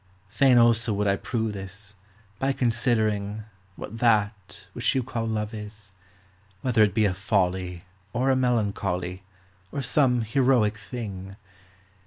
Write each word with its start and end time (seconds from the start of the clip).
Fain 0.29 0.57
also 0.57 0.93
would 0.95 1.05
I 1.05 1.15
prove 1.15 1.53
this, 1.53 1.93
By 2.39 2.53
considering 2.53 3.43
What 3.75 3.99
that, 3.99 4.65
which 4.73 4.95
you 4.95 5.03
call 5.03 5.27
love, 5.27 5.53
is: 5.53 5.91
Whether 6.63 6.81
it 6.81 6.95
be 6.95 7.05
a 7.05 7.13
folly 7.13 7.83
Or 8.11 8.31
a 8.31 8.35
melancholy, 8.35 9.21
Or 9.71 9.83
some 9.83 10.21
heroic 10.21 10.79
thing 10.79 11.35